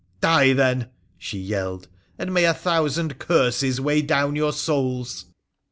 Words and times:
'Die, 0.21 0.51
then!' 0.53 0.89
she 1.19 1.37
yelled;' 1.37 1.87
and 2.17 2.33
may 2.33 2.43
a 2.45 2.55
thousand 2.55 3.19
curses 3.19 3.79
weigh 3.79 4.01
down 4.01 4.35
your 4.35 4.51
souls 4.51 5.25